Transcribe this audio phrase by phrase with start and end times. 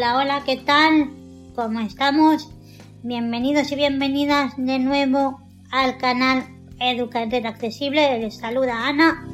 [0.00, 1.10] Hola, hola, ¿qué tal?
[1.54, 2.48] ¿Cómo estamos?
[3.02, 6.46] Bienvenidos y bienvenidas de nuevo al canal
[6.80, 8.18] Educación Accesible.
[8.18, 9.28] Les saluda Ana.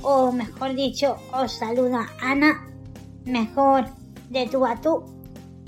[0.00, 2.66] O mejor dicho, os saluda Ana.
[3.26, 3.84] Mejor
[4.30, 5.04] de tú a tú.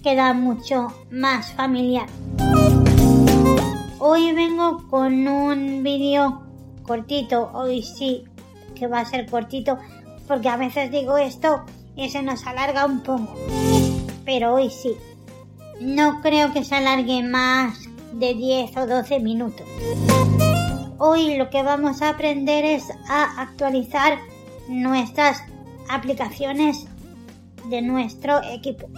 [0.03, 2.09] Queda mucho más familiar.
[3.98, 6.41] Hoy vengo con un vídeo
[6.84, 7.50] cortito.
[7.53, 8.25] Hoy sí
[8.75, 9.77] que va a ser cortito.
[10.27, 11.66] Porque a veces digo esto
[11.98, 13.34] y se nos alarga un poco.
[14.25, 14.97] Pero hoy sí.
[15.80, 17.79] No creo que se alargue más
[18.12, 19.66] de 10 o 12 minutos.
[20.98, 24.19] Hoy lo que vamos a aprender es a actualizar
[24.69, 25.42] nuestras
[25.91, 26.87] aplicaciones
[27.69, 28.89] de nuestro equipo.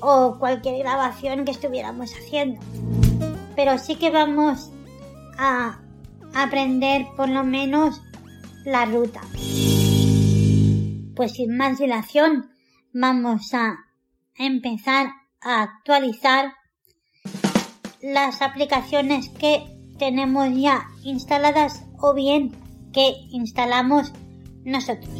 [0.00, 2.60] o cualquier grabación que estuviéramos haciendo.
[3.56, 4.70] Pero sí que vamos
[5.36, 5.80] a
[6.34, 8.00] aprender por lo menos
[8.64, 9.20] la ruta.
[11.16, 12.50] Pues sin más dilación,
[12.92, 13.78] vamos a
[14.36, 15.08] empezar
[15.40, 16.52] a actualizar
[18.00, 19.64] las aplicaciones que
[19.98, 22.52] tenemos ya instaladas o bien
[22.94, 24.12] que instalamos
[24.64, 25.12] nosotros.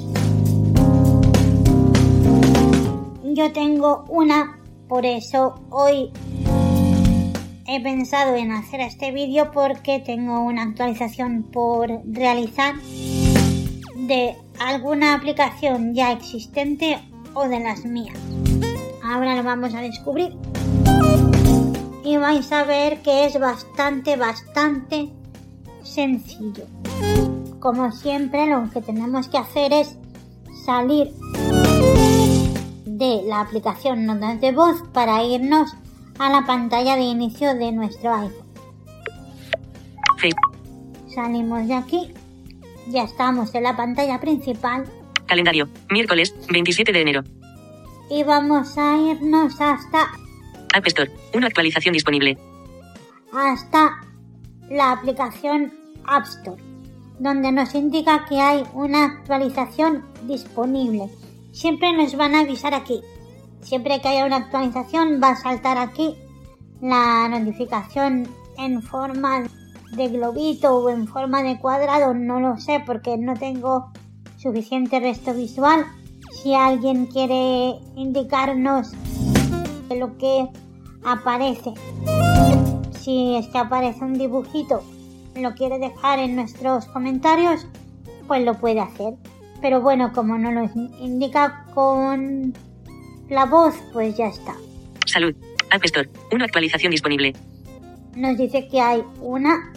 [3.24, 6.10] Yo tengo una, por eso hoy
[7.66, 12.76] he pensado en hacer este vídeo porque tengo una actualización por realizar
[13.96, 16.98] de alguna aplicación ya existente
[17.34, 18.16] o de las mías.
[19.02, 20.36] Ahora lo vamos a descubrir
[22.04, 25.08] y vais a ver que es bastante, bastante
[25.82, 26.66] sencillo.
[27.64, 29.96] Como siempre, lo que tenemos que hacer es
[30.66, 31.08] salir
[32.84, 35.74] de la aplicación Notas de Voz para irnos
[36.18, 38.46] a la pantalla de inicio de nuestro iPhone.
[41.08, 42.12] Salimos de aquí.
[42.88, 44.84] Ya estamos en la pantalla principal.
[45.24, 47.24] Calendario, miércoles 27 de enero.
[48.10, 50.02] Y vamos a irnos hasta
[50.74, 51.10] App Store.
[51.32, 52.36] Una actualización disponible.
[53.32, 54.02] hasta
[54.68, 55.72] la aplicación
[56.06, 56.62] App Store,
[57.18, 61.10] donde nos indica que hay una actualización disponible.
[61.52, 63.00] Siempre nos van a avisar aquí.
[63.60, 66.14] Siempre que haya una actualización va a saltar aquí
[66.80, 69.44] la notificación en forma
[69.96, 73.92] de globito o en forma de cuadrado, no lo sé porque no tengo
[74.36, 75.86] suficiente resto visual.
[76.42, 78.92] Si alguien quiere indicarnos
[79.90, 80.48] lo que
[81.04, 81.72] aparece.
[83.00, 84.82] Si es que aparece un dibujito,
[85.36, 87.66] lo quiere dejar en nuestros comentarios,
[88.26, 89.14] pues lo puede hacer.
[89.60, 90.64] Pero bueno, como no lo
[91.00, 92.52] indica con
[93.28, 94.54] la voz, pues ya está.
[95.06, 95.34] Salud.
[95.70, 96.08] App Store.
[96.32, 97.34] Una actualización disponible.
[98.14, 99.72] Nos dice que hay una,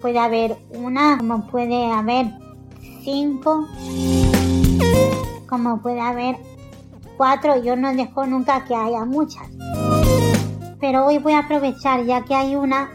[0.00, 2.26] puede haber una, como puede haber
[3.02, 3.68] cinco,
[5.48, 6.36] como puede haber
[7.16, 7.62] cuatro.
[7.62, 9.48] Yo no dejo nunca que haya muchas
[10.82, 12.90] pero hoy voy a aprovechar ya que hay una.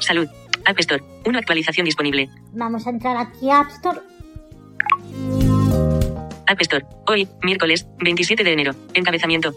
[0.00, 0.26] Salud.
[0.64, 1.02] App Store.
[1.26, 2.28] Una actualización disponible.
[2.52, 4.00] Vamos a entrar aquí a App Store.
[6.46, 6.84] App Store.
[7.06, 8.72] Hoy, miércoles, 27 de enero.
[8.94, 9.52] Encabezamiento.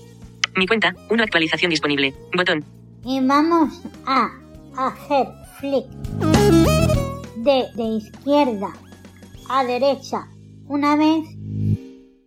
[0.55, 0.95] Mi cuenta.
[1.09, 2.13] Una actualización disponible.
[2.35, 2.63] Botón.
[3.03, 4.31] Y vamos a
[4.77, 5.27] hacer
[5.59, 5.85] flick
[7.37, 8.73] de, de izquierda
[9.49, 10.27] a derecha
[10.67, 11.25] una vez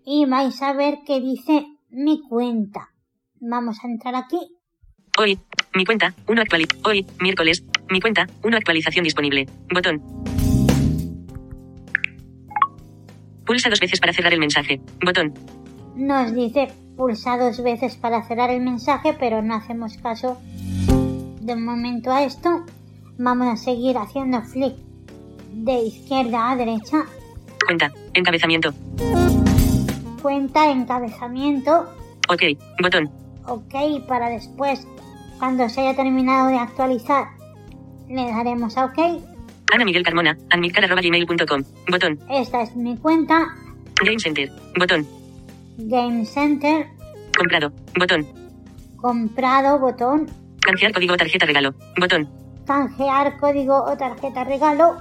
[0.05, 2.91] y vais a ver que dice mi cuenta.
[3.41, 4.39] Vamos a entrar aquí
[5.19, 5.39] Hoy,
[5.75, 6.67] mi cuenta, una actual.
[6.85, 9.47] Hoy, miércoles, mi cuenta, una actualización disponible.
[9.73, 10.03] Botón.
[13.45, 14.81] Pulsa dos veces para cerrar el mensaje.
[15.05, 15.35] Botón.
[15.95, 20.41] Nos dice pulsa dos veces para cerrar el mensaje, pero no hacemos caso
[21.41, 22.65] de momento a esto.
[23.19, 24.77] Vamos a seguir haciendo flick
[25.53, 27.05] de izquierda a derecha.
[27.65, 27.93] Cuenta.
[28.15, 28.75] Encabezamiento.
[30.21, 31.89] Cuenta encabezamiento.
[32.29, 32.43] Ok.
[32.83, 33.11] Botón.
[33.47, 33.75] Ok,
[34.09, 34.87] para después,
[35.39, 37.36] cuando se haya terminado de actualizar,
[38.09, 38.99] le daremos a OK.
[39.73, 40.37] Ana Miguel Carmona.
[40.51, 41.63] Anmilcar.gmail.com.
[41.91, 42.19] Botón.
[42.31, 43.47] Esta es mi cuenta.
[44.05, 44.51] Game Center.
[44.79, 45.07] Botón.
[45.79, 46.87] Game Center.
[47.37, 47.73] Comprado.
[47.99, 48.27] Botón.
[48.97, 50.27] Comprado, botón.
[50.61, 51.75] Canjear código o tarjeta regalo.
[51.99, 52.29] Botón.
[52.67, 54.97] Canjear código o tarjeta regalo.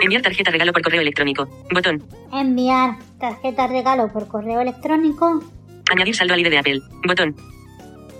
[0.00, 1.48] Enviar tarjeta regalo por correo electrónico.
[1.72, 2.04] Botón.
[2.32, 5.42] Enviar tarjeta regalo por correo electrónico.
[5.90, 6.80] Añadir saldo al ID de Apple.
[7.06, 7.36] Botón.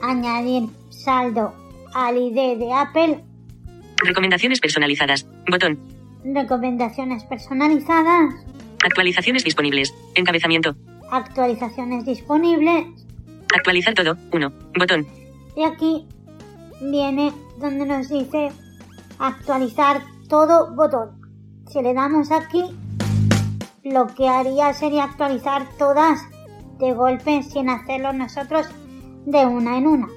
[0.03, 1.55] Añadir saldo
[1.95, 3.25] al ID de Apple.
[4.05, 5.27] Recomendaciones personalizadas.
[5.51, 5.79] Botón.
[6.25, 8.35] Recomendaciones personalizadas.
[8.85, 9.93] Actualizaciones disponibles.
[10.15, 10.77] Encabezamiento.
[11.11, 12.87] Actualizaciones disponibles.
[13.55, 14.17] Actualizar todo.
[14.33, 14.53] 1.
[14.79, 15.07] Botón.
[15.57, 16.07] Y aquí
[16.81, 18.51] viene donde nos dice
[19.19, 21.21] actualizar todo botón.
[21.67, 22.65] Si le damos aquí,
[23.83, 26.21] lo que haría sería actualizar todas
[26.79, 28.69] de golpe sin hacerlo nosotros
[29.27, 30.09] de una en una.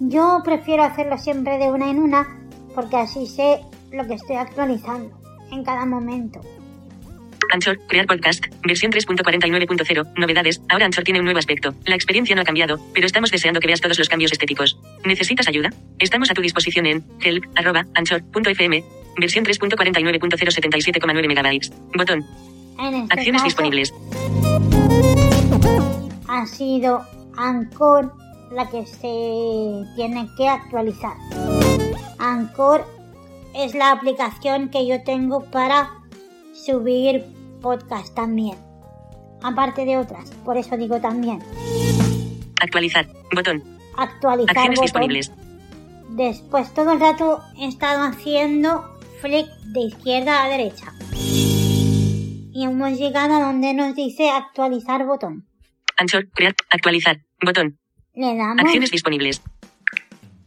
[0.00, 2.39] Yo prefiero hacerlo siempre de una en una
[2.74, 3.60] porque así sé
[3.92, 5.10] lo que estoy actualizando
[5.50, 6.40] en cada momento.
[7.52, 11.74] Anchor, crear podcast, versión 3.49.0, novedades, ahora Anchor tiene un nuevo aspecto.
[11.84, 14.78] La experiencia no ha cambiado, pero estamos deseando que veas todos los cambios estéticos.
[15.04, 15.70] ¿Necesitas ayuda?
[15.98, 18.84] Estamos a tu disposición en help.anchor.fm,
[19.18, 21.72] versión 3.49.077,9 megabytes.
[21.96, 22.24] Botón.
[22.78, 23.94] En este Acciones caso, disponibles.
[26.28, 27.04] Ha sido
[27.36, 28.12] Anchor
[28.52, 31.16] la que se tiene que actualizar.
[32.18, 32.86] Anchor
[33.54, 35.90] es la aplicación que yo tengo para
[36.52, 37.24] subir
[37.60, 38.56] podcast también.
[39.42, 41.40] Aparte de otras, por eso digo también.
[42.60, 43.06] Actualizar.
[43.34, 43.62] Botón.
[43.96, 44.84] Actualizar Acciones botón.
[44.84, 45.32] disponibles.
[46.10, 50.92] Después todo el rato he estado haciendo flick de izquierda a derecha.
[52.52, 55.46] Y hemos llegado a donde nos dice actualizar botón.
[55.96, 57.20] Anchor, crear, actualizar.
[57.42, 57.78] Botón.
[58.14, 59.42] Le damos Acciones disponibles.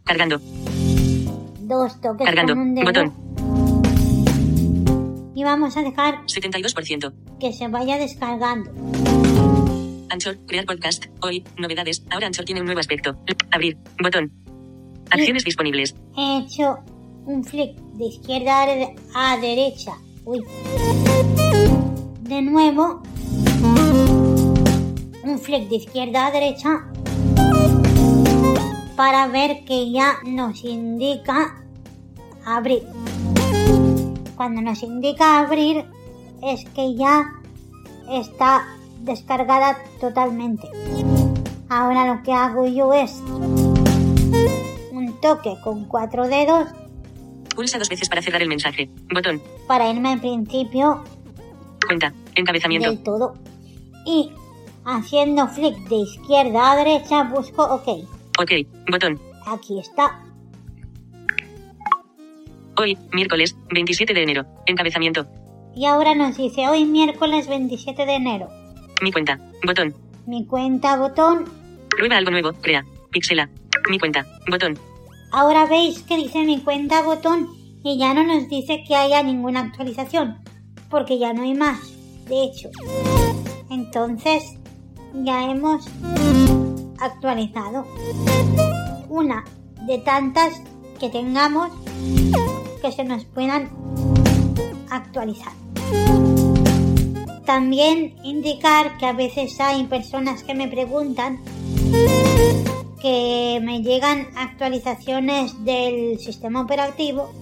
[0.03, 0.39] Cargando.
[1.67, 2.53] Dos toques Cargando.
[2.53, 3.13] con un dedo Botón.
[5.35, 7.13] y vamos a dejar 72%.
[7.39, 8.71] que se vaya descargando.
[10.09, 11.05] Anchor, crear podcast.
[11.21, 12.03] Hoy, novedades.
[12.11, 13.17] Ahora Anchor tiene un nuevo aspecto.
[13.51, 13.77] Abrir.
[14.01, 14.31] Botón.
[15.09, 15.95] Acciones disponibles.
[16.15, 16.77] He hecho
[17.25, 18.63] un flick de izquierda
[19.15, 19.93] a derecha.
[20.25, 20.41] Uy.
[22.21, 23.01] De nuevo.
[25.23, 26.85] Un flick de izquierda a derecha.
[29.03, 31.61] Para ver que ya nos indica
[32.45, 32.83] abrir.
[34.37, 35.83] Cuando nos indica abrir
[36.41, 37.33] es que ya
[38.09, 38.65] está
[39.01, 40.69] descargada totalmente.
[41.67, 43.19] Ahora lo que hago yo es
[44.93, 46.69] un toque con cuatro dedos
[47.53, 48.89] Pulsa dos veces para cerrar el mensaje.
[49.13, 49.41] Botón.
[49.67, 51.03] para irme al principio
[51.85, 52.13] Cuenta.
[52.35, 52.89] Encabezamiento.
[52.89, 53.33] del todo.
[54.05, 54.31] Y
[54.85, 58.12] haciendo flick de izquierda a derecha busco OK.
[58.39, 58.51] Ok.
[58.89, 59.19] Botón.
[59.45, 60.23] Aquí está.
[62.77, 64.45] Hoy, miércoles, 27 de enero.
[64.65, 65.27] Encabezamiento.
[65.75, 68.49] Y ahora nos dice hoy miércoles 27 de enero.
[69.01, 69.39] Mi cuenta.
[69.65, 69.93] Botón.
[70.25, 71.45] Mi cuenta botón.
[71.89, 72.53] Prueba algo nuevo.
[72.53, 72.85] Crea.
[73.11, 73.49] Pixela.
[73.89, 74.25] Mi cuenta.
[74.49, 74.77] Botón.
[75.31, 77.49] Ahora veis que dice mi cuenta botón
[77.83, 80.37] y ya no nos dice que haya ninguna actualización.
[80.89, 81.93] Porque ya no hay más.
[82.27, 82.69] De hecho.
[83.69, 84.43] Entonces
[85.13, 85.87] ya hemos
[86.99, 87.85] actualizado.
[89.09, 89.43] Una
[89.85, 90.61] de tantas
[90.99, 91.69] que tengamos
[92.81, 93.69] que se nos puedan
[94.89, 95.53] actualizar.
[97.45, 101.39] También indicar que a veces hay personas que me preguntan
[103.01, 107.33] que me llegan actualizaciones del sistema operativo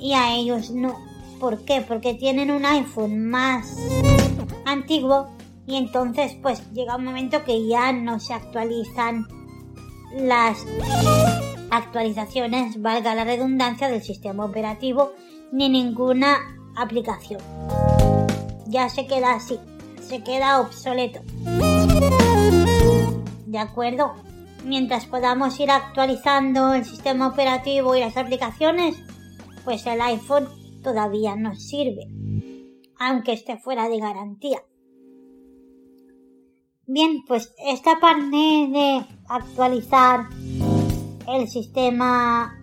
[0.00, 0.98] y a ellos no.
[1.38, 1.82] ¿Por qué?
[1.82, 3.76] Porque tienen un iPhone más
[4.64, 5.28] antiguo
[5.66, 9.26] y entonces pues llega un momento que ya no se actualizan
[10.14, 10.64] las
[11.70, 15.12] actualizaciones, valga la redundancia, del sistema operativo
[15.52, 16.38] ni ninguna
[16.76, 17.40] aplicación.
[18.66, 19.58] Ya se queda así,
[20.00, 21.20] se queda obsoleto.
[23.46, 24.14] ¿De acuerdo?
[24.64, 28.96] Mientras podamos ir actualizando el sistema operativo y las aplicaciones,
[29.64, 30.48] pues el iPhone
[30.82, 32.08] todavía nos sirve,
[32.98, 34.62] aunque esté fuera de garantía.
[36.88, 40.28] Bien, pues esta parte de actualizar
[41.26, 42.56] el sistema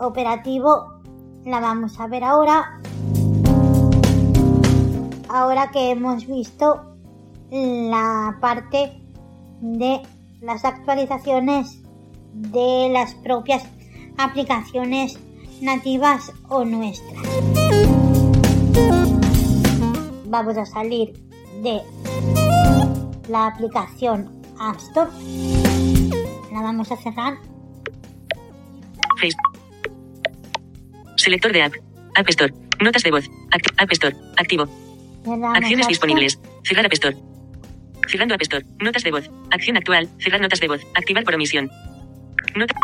[0.00, 1.00] operativo
[1.44, 2.80] la vamos a ver ahora.
[5.28, 6.96] Ahora que hemos visto
[7.52, 9.00] la parte
[9.60, 10.02] de
[10.40, 11.80] las actualizaciones
[12.32, 13.62] de las propias
[14.18, 15.16] aplicaciones
[15.62, 17.22] nativas o nuestras.
[20.26, 21.12] Vamos a salir
[21.62, 21.82] de
[23.28, 25.10] la aplicación App Store.
[26.52, 27.34] La vamos a cerrar.
[29.20, 29.36] Face.
[31.16, 31.74] Selector de app.
[32.16, 32.52] App Store.
[32.80, 33.24] Notas de voz.
[33.50, 34.16] Act- App Store.
[34.36, 34.64] Activo.
[35.54, 36.38] Acciones disponibles.
[36.64, 37.16] Cerrar App Store.
[38.08, 38.64] Cerrando App Store.
[38.80, 39.30] Notas de voz.
[39.50, 40.08] Acción actual.
[40.18, 40.80] Cerrar notas de voz.
[40.94, 41.70] Activar por omisión.
[42.56, 42.74] Nota.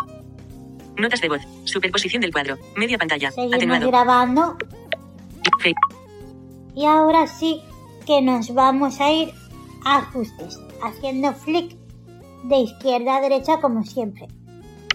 [0.98, 1.40] Notas de voz.
[1.64, 2.56] Superposición del cuadro.
[2.76, 3.30] Media pantalla.
[3.30, 3.88] Seguimos Atenuado.
[3.88, 4.56] grabando
[6.74, 7.60] y ahora sí
[8.06, 9.32] que nos vamos a ir
[9.86, 11.76] ajustes, haciendo flick
[12.44, 14.26] de izquierda a derecha como siempre.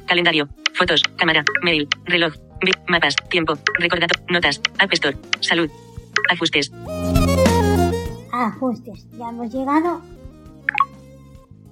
[0.05, 0.50] Calendario.
[0.74, 1.01] Fotos.
[1.17, 1.43] Cámara.
[1.63, 1.88] Mail.
[2.05, 2.33] Reloj.
[2.88, 3.15] Mapas.
[3.29, 3.53] Tiempo.
[3.79, 4.25] Recordatorio.
[4.29, 4.62] Notas.
[4.79, 5.17] App Store.
[5.39, 5.69] Salud.
[6.29, 6.71] Ajustes.
[8.31, 10.01] Ajustes, ya hemos llegado.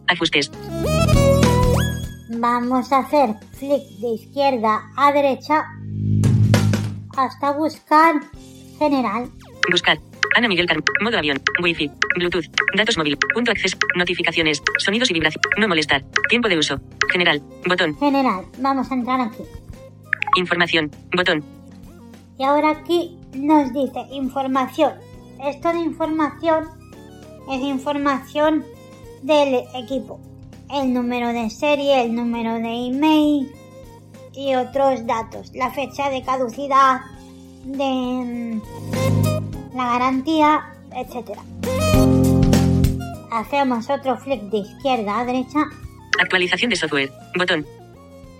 [0.07, 0.51] Ajustes.
[2.29, 5.65] Vamos a hacer flick de izquierda a derecha
[7.17, 8.15] hasta buscar
[8.77, 9.29] general.
[9.69, 9.99] Buscar.
[10.35, 10.83] Ana Miguel Carmen.
[11.01, 11.41] Modo avión.
[11.61, 11.91] Wi-Fi.
[12.17, 12.45] Bluetooth.
[12.75, 13.17] Datos móvil.
[13.33, 13.77] Punto acceso.
[13.95, 14.61] Notificaciones.
[14.77, 15.41] Sonidos y vibración.
[15.57, 16.03] No molestar.
[16.29, 16.79] Tiempo de uso.
[17.11, 17.41] General.
[17.65, 17.97] Botón.
[17.97, 19.43] General, vamos a entrar aquí.
[20.35, 20.91] Información.
[21.15, 21.43] Botón.
[22.37, 24.93] Y ahora aquí nos dice información.
[25.45, 26.69] Esto de información
[27.51, 28.65] es información
[29.23, 30.19] del equipo.
[30.71, 33.51] El número de serie, el número de email
[34.33, 35.51] y otros datos.
[35.55, 37.01] La fecha de caducidad
[37.65, 39.18] de mm,
[39.79, 41.39] la garantía, etc.
[43.31, 45.59] Hacemos otro flick de izquierda a derecha
[46.19, 47.11] Actualización de software.
[47.37, 47.65] Botón.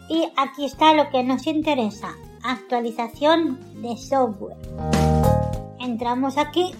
[0.09, 2.09] y aquí está lo que nos interesa.
[2.43, 4.57] Actualización de software.
[5.79, 6.71] Entramos aquí.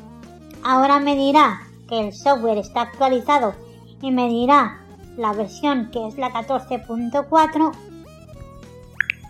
[0.63, 3.55] Ahora me dirá que el software está actualizado
[4.01, 4.81] y me dirá
[5.15, 7.71] la versión que es la 14.4.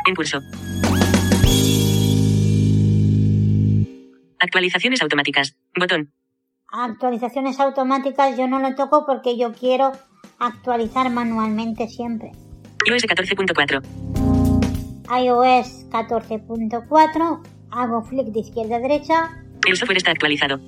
[0.07, 0.39] En curso.
[4.39, 5.55] Actualizaciones automáticas.
[5.77, 6.11] Botón.
[6.71, 9.91] Actualizaciones automáticas yo no lo toco porque yo quiero
[10.39, 12.31] actualizar manualmente siempre.
[12.85, 13.83] iOS 14.4.
[15.23, 17.41] iOS 14.4.
[17.71, 19.29] Hago flick de izquierda a derecha.
[19.67, 20.59] El software está actualizado.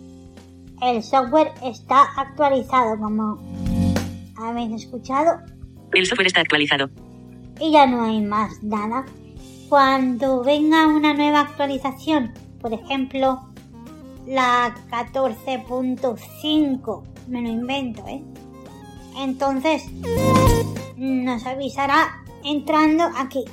[0.82, 3.38] El software está actualizado como
[4.38, 5.40] habéis escuchado.
[5.94, 6.90] El software está actualizado.
[7.60, 9.06] y ya no hay más nada.
[9.70, 13.51] Cuando venga una nueva actualización, por ejemplo,
[14.26, 18.24] la 14.5, me lo invento, ¿eh?
[19.18, 19.84] Entonces
[20.98, 23.46] nos avisará entrando aquí.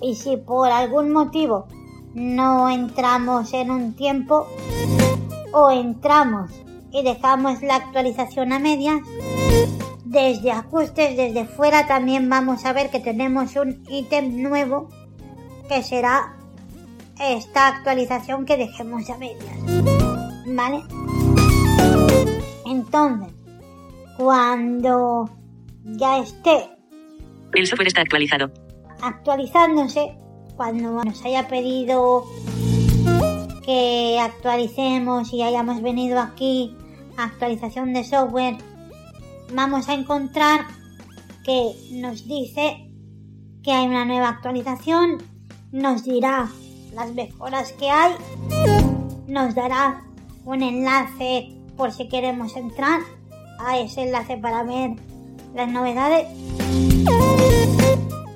[0.00, 1.66] Y si por algún motivo
[2.14, 4.46] no entramos en un tiempo
[5.52, 6.50] o entramos
[6.92, 9.00] y dejamos la actualización a medias,
[10.04, 14.88] desde ajustes, desde fuera también vamos a ver que tenemos un ítem nuevo
[15.68, 16.36] que será
[17.18, 19.58] esta actualización que dejemos a medias.
[20.46, 20.82] ¿Vale?
[22.66, 23.34] Entonces,
[24.16, 25.30] cuando
[25.84, 26.70] ya esté
[27.52, 28.50] El software está actualizado.
[29.00, 30.16] actualizándose,
[30.56, 32.24] cuando nos haya pedido
[33.64, 36.76] que actualicemos y hayamos venido aquí
[37.16, 38.56] a actualización de software,
[39.52, 40.66] vamos a encontrar
[41.44, 42.90] que nos dice
[43.62, 45.22] que hay una nueva actualización,
[45.72, 46.48] nos dirá
[46.94, 48.12] las mejoras que hay,
[49.26, 50.04] nos dará
[50.44, 53.00] un enlace por si queremos entrar
[53.58, 54.92] a ese enlace para ver
[55.54, 56.28] las novedades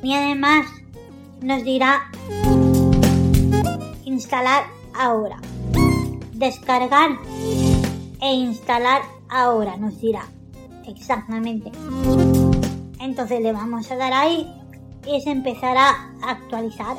[0.02, 0.66] y además
[1.40, 2.10] nos dirá
[4.04, 5.38] instalar ahora,
[6.32, 7.10] descargar
[8.20, 10.26] e instalar ahora, nos dirá
[10.86, 11.70] exactamente.
[13.00, 14.50] Entonces le vamos a dar ahí
[15.06, 16.96] y se empezará a actualizar.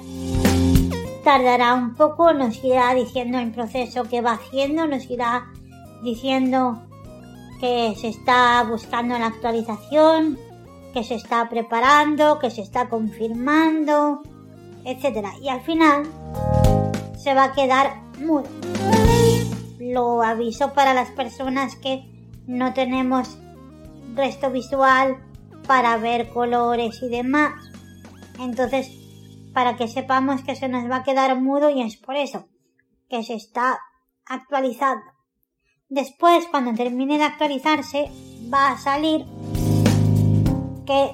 [1.29, 5.45] Tardará un poco, nos irá diciendo el proceso que va haciendo, nos irá
[6.01, 6.81] diciendo
[7.59, 10.39] que se está buscando la actualización,
[10.91, 14.23] que se está preparando, que se está confirmando,
[14.83, 15.33] etcétera.
[15.39, 16.07] Y al final
[17.15, 18.49] se va a quedar mudo.
[19.79, 22.09] Lo aviso para las personas que
[22.47, 23.37] no tenemos
[24.15, 25.17] resto visual
[25.67, 27.53] para ver colores y demás.
[28.39, 28.98] Entonces,
[29.53, 32.47] para que sepamos que se nos va a quedar mudo y es por eso
[33.09, 33.79] que se está
[34.25, 35.05] actualizando.
[35.89, 38.11] Después, cuando termine de actualizarse,
[38.53, 39.25] va a salir
[40.85, 41.11] que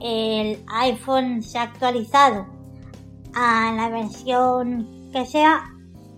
[0.00, 2.46] el iPhone se ha actualizado
[3.34, 5.62] a la versión que sea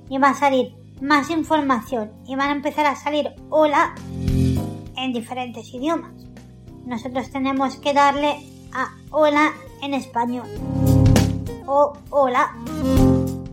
[0.09, 3.94] y va a salir más información y van a empezar a salir hola
[4.97, 6.12] en diferentes idiomas.
[6.85, 8.37] Nosotros tenemos que darle
[8.73, 10.47] a hola en español
[11.67, 12.55] o hola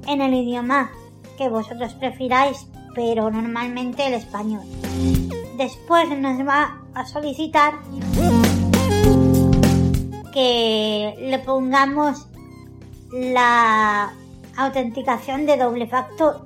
[0.07, 0.89] en el idioma
[1.37, 4.63] que vosotros prefiráis, pero normalmente el español.
[5.57, 7.73] Después nos va a solicitar
[10.33, 12.27] que le pongamos
[13.11, 14.13] la
[14.55, 16.41] autenticación de doble factor,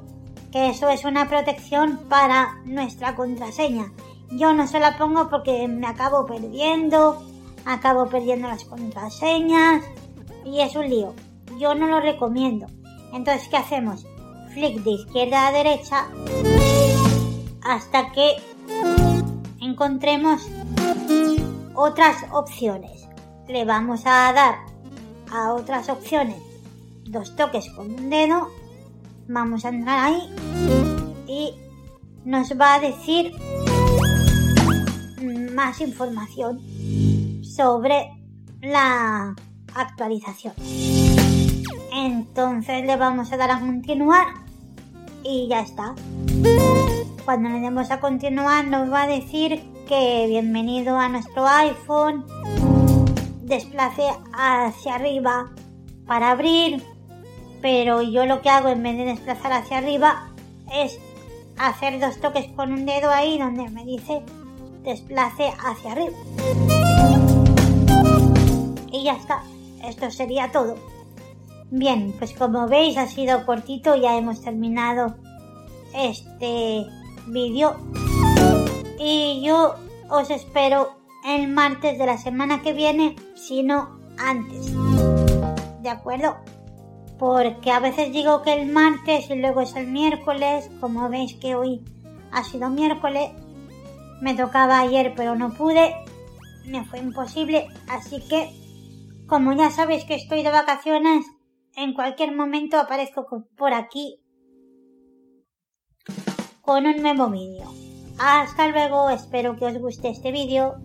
[0.51, 3.91] que eso es una protección para nuestra contraseña.
[4.31, 7.21] Yo no se la pongo porque me acabo perdiendo,
[7.65, 9.83] acabo perdiendo las contraseñas
[10.45, 11.13] y es un lío.
[11.59, 12.67] Yo no lo recomiendo.
[13.13, 14.05] Entonces, ¿qué hacemos?
[14.53, 16.07] Flick de izquierda a derecha
[17.63, 18.35] hasta que
[19.59, 20.47] encontremos
[21.75, 23.07] otras opciones.
[23.47, 24.55] Le vamos a dar
[25.31, 26.51] a otras opciones
[27.11, 28.49] dos toques con un dedo.
[29.27, 30.29] Vamos a entrar ahí
[31.27, 31.53] y
[32.25, 33.33] nos va a decir
[35.53, 36.59] más información
[37.61, 38.09] sobre
[38.59, 39.35] la
[39.75, 40.55] actualización.
[41.93, 44.25] Entonces le vamos a dar a continuar
[45.23, 45.93] y ya está.
[47.23, 52.25] Cuando le demos a continuar nos va a decir que bienvenido a nuestro iPhone,
[53.43, 55.51] desplace hacia arriba
[56.07, 56.81] para abrir,
[57.61, 60.31] pero yo lo que hago en vez de desplazar hacia arriba
[60.73, 60.99] es
[61.59, 64.23] hacer dos toques con un dedo ahí donde me dice
[64.83, 66.17] desplace hacia arriba.
[69.01, 69.41] Y ya está,
[69.83, 70.75] esto sería todo.
[71.71, 75.15] Bien, pues como veis ha sido cortito, ya hemos terminado
[75.95, 76.85] este
[77.25, 77.77] vídeo.
[78.99, 79.73] Y yo
[80.07, 80.91] os espero
[81.25, 84.71] el martes de la semana que viene, si no antes.
[85.81, 86.35] ¿De acuerdo?
[87.17, 91.55] Porque a veces digo que el martes y luego es el miércoles, como veis que
[91.55, 91.83] hoy
[92.31, 93.31] ha sido miércoles.
[94.21, 95.95] Me tocaba ayer pero no pude,
[96.67, 98.60] me fue imposible, así que
[99.31, 101.25] como ya sabéis que estoy de vacaciones,
[101.77, 104.19] en cualquier momento aparezco por aquí
[106.59, 107.63] con un nuevo vídeo.
[108.19, 110.75] Hasta luego, espero que os guste este vídeo.